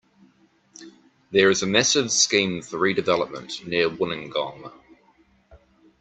There 1.29 1.51
is 1.51 1.61
a 1.61 1.67
massive 1.67 2.11
scheme 2.11 2.63
for 2.63 2.79
redevelopment 2.79 3.63
near 3.67 3.87
Wollongong. 3.87 4.71